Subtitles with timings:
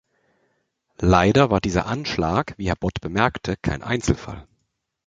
[0.99, 4.47] Leider war dieser Anschlag, wie Herr Bot bemerkte, kein Einzelfall.